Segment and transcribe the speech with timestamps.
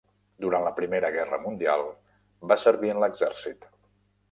[0.45, 1.85] Durant la primera guerra mundial,
[2.53, 3.71] va servir en l'exèrcit.